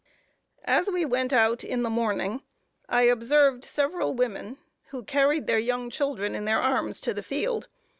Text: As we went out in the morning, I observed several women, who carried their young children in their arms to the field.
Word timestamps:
As 0.65 0.89
we 0.89 1.05
went 1.05 1.31
out 1.31 1.63
in 1.63 1.83
the 1.83 1.89
morning, 1.91 2.41
I 2.89 3.03
observed 3.03 3.63
several 3.63 4.15
women, 4.15 4.57
who 4.85 5.03
carried 5.03 5.45
their 5.45 5.59
young 5.59 5.91
children 5.91 6.33
in 6.33 6.45
their 6.45 6.57
arms 6.59 6.99
to 7.01 7.13
the 7.13 7.21
field. 7.21 7.67